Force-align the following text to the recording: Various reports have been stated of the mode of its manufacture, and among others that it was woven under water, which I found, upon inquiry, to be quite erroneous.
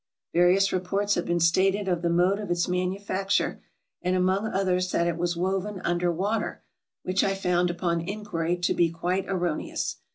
Various 0.33 0.73
reports 0.73 1.13
have 1.13 1.27
been 1.27 1.39
stated 1.39 1.87
of 1.87 2.01
the 2.01 2.09
mode 2.09 2.39
of 2.39 2.49
its 2.49 2.67
manufacture, 2.67 3.61
and 4.01 4.15
among 4.15 4.47
others 4.47 4.89
that 4.89 5.05
it 5.05 5.15
was 5.15 5.37
woven 5.37 5.79
under 5.81 6.11
water, 6.11 6.63
which 7.03 7.23
I 7.23 7.35
found, 7.35 7.69
upon 7.69 8.01
inquiry, 8.09 8.57
to 8.57 8.73
be 8.73 8.89
quite 8.89 9.27
erroneous. 9.29 9.97